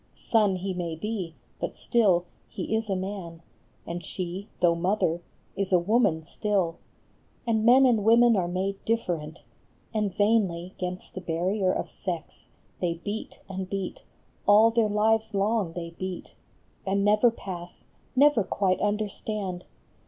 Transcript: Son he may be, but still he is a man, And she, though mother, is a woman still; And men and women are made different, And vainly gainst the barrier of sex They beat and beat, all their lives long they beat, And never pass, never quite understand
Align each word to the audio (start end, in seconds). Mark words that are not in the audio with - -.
Son 0.15 0.55
he 0.55 0.73
may 0.73 0.95
be, 0.95 1.35
but 1.59 1.77
still 1.77 2.25
he 2.49 2.75
is 2.75 2.89
a 2.89 2.95
man, 2.95 3.43
And 3.85 4.03
she, 4.03 4.47
though 4.59 4.73
mother, 4.73 5.21
is 5.55 5.71
a 5.71 5.77
woman 5.77 6.23
still; 6.23 6.77
And 7.45 7.63
men 7.63 7.85
and 7.85 8.03
women 8.03 8.35
are 8.35 8.47
made 8.47 8.83
different, 8.83 9.43
And 9.93 10.11
vainly 10.11 10.73
gainst 10.79 11.13
the 11.13 11.21
barrier 11.21 11.71
of 11.71 11.87
sex 11.87 12.49
They 12.79 12.95
beat 12.95 13.41
and 13.47 13.69
beat, 13.69 14.01
all 14.47 14.71
their 14.71 14.89
lives 14.89 15.35
long 15.35 15.73
they 15.73 15.91
beat, 15.91 16.33
And 16.83 17.05
never 17.05 17.29
pass, 17.29 17.83
never 18.15 18.43
quite 18.43 18.79
understand 18.79 19.65